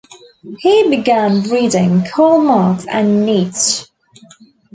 [0.61, 3.85] He began reading Karl Marx and Nietzsche.